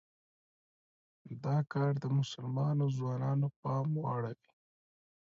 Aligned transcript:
دا 1.43 1.57
کار 1.73 1.91
د 1.99 2.05
مسلمانو 2.17 2.85
ځوانانو 2.97 3.47
پام 3.61 3.87
واړوي. 4.03 4.51